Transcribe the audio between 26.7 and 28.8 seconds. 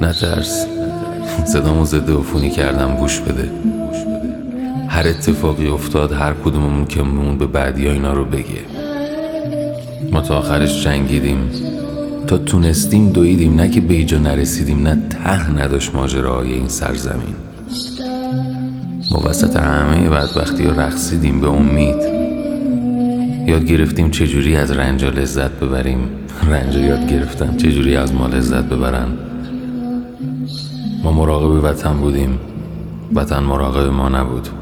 یاد گرفتم چجوری از ما لذت